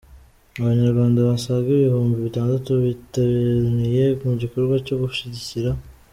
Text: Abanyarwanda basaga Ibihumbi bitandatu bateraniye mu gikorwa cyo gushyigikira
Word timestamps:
Abanyarwanda 0.59 1.27
basaga 1.29 1.67
Ibihumbi 1.73 2.15
bitandatu 2.27 2.69
bateraniye 2.83 4.05
mu 4.23 4.31
gikorwa 4.41 4.75
cyo 4.85 4.95
gushyigikira 5.01 5.71